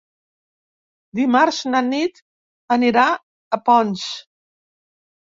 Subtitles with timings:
[1.17, 2.21] Dimarts na Nit
[2.75, 4.07] anirà a Ponts.